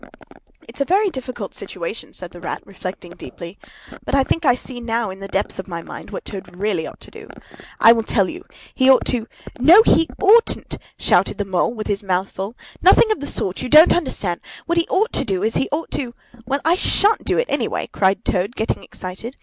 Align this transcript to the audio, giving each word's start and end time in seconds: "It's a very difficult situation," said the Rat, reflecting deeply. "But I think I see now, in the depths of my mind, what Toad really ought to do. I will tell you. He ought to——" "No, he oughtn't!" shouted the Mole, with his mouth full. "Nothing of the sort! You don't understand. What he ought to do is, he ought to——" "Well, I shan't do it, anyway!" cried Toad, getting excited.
"It's 0.67 0.81
a 0.81 0.83
very 0.83 1.11
difficult 1.11 1.53
situation," 1.53 2.11
said 2.11 2.31
the 2.31 2.41
Rat, 2.41 2.63
reflecting 2.65 3.11
deeply. 3.11 3.59
"But 4.03 4.15
I 4.15 4.23
think 4.23 4.45
I 4.45 4.55
see 4.55 4.79
now, 4.79 5.11
in 5.11 5.19
the 5.19 5.27
depths 5.27 5.59
of 5.59 5.67
my 5.67 5.83
mind, 5.83 6.09
what 6.09 6.25
Toad 6.25 6.57
really 6.57 6.87
ought 6.87 6.99
to 7.01 7.11
do. 7.11 7.27
I 7.79 7.91
will 7.91 8.01
tell 8.01 8.27
you. 8.27 8.43
He 8.73 8.89
ought 8.89 9.05
to——" 9.05 9.27
"No, 9.59 9.83
he 9.83 10.07
oughtn't!" 10.19 10.77
shouted 10.97 11.37
the 11.37 11.45
Mole, 11.45 11.75
with 11.75 11.85
his 11.85 12.01
mouth 12.01 12.31
full. 12.31 12.55
"Nothing 12.81 13.11
of 13.11 13.19
the 13.19 13.27
sort! 13.27 13.61
You 13.61 13.69
don't 13.69 13.95
understand. 13.95 14.41
What 14.65 14.79
he 14.79 14.87
ought 14.89 15.13
to 15.13 15.23
do 15.23 15.43
is, 15.43 15.53
he 15.53 15.69
ought 15.71 15.91
to——" 15.91 16.15
"Well, 16.47 16.61
I 16.65 16.73
shan't 16.73 17.23
do 17.23 17.37
it, 17.37 17.45
anyway!" 17.47 17.85
cried 17.91 18.25
Toad, 18.25 18.55
getting 18.55 18.83
excited. 18.83 19.37